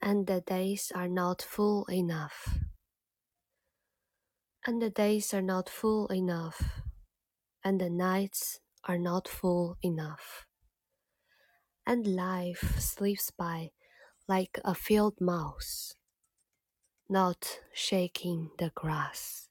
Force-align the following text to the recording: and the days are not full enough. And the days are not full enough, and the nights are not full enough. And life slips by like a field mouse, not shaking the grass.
and 0.00 0.26
the 0.26 0.40
days 0.40 0.92
are 0.94 1.08
not 1.08 1.42
full 1.42 1.84
enough. 1.86 2.58
And 4.66 4.80
the 4.82 4.90
days 4.90 5.32
are 5.34 5.42
not 5.42 5.68
full 5.68 6.06
enough, 6.08 6.82
and 7.64 7.80
the 7.80 7.90
nights 7.90 8.60
are 8.84 8.98
not 8.98 9.28
full 9.28 9.76
enough. 9.82 10.46
And 11.86 12.06
life 12.06 12.78
slips 12.78 13.30
by 13.32 13.72
like 14.28 14.60
a 14.64 14.74
field 14.74 15.20
mouse, 15.20 15.94
not 17.08 17.58
shaking 17.72 18.50
the 18.58 18.70
grass. 18.74 19.47